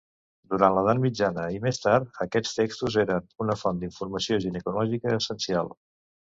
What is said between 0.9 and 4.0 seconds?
Mitjana i més tard, aquests textos eren una font